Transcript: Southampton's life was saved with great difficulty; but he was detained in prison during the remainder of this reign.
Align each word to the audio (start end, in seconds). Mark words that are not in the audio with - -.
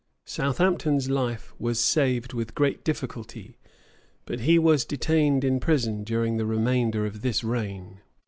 Southampton's 0.25 1.11
life 1.11 1.53
was 1.59 1.79
saved 1.79 2.33
with 2.33 2.55
great 2.55 2.83
difficulty; 2.83 3.59
but 4.25 4.39
he 4.39 4.57
was 4.57 4.83
detained 4.83 5.43
in 5.43 5.59
prison 5.59 6.03
during 6.03 6.37
the 6.37 6.45
remainder 6.47 7.05
of 7.05 7.21
this 7.21 7.43
reign. 7.43 7.99